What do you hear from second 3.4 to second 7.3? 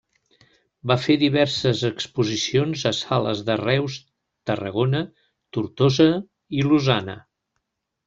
de Reus, Tarragona, Tortosa i Lausana.